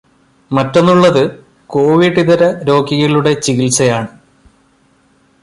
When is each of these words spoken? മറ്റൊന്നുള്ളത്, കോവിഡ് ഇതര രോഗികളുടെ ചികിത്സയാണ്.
മറ്റൊന്നുള്ളത്, 0.51 1.21
കോവിഡ് 1.67 2.19
ഇതര 2.19 2.43
രോഗികളുടെ 2.69 3.33
ചികിത്സയാണ്. 3.33 4.09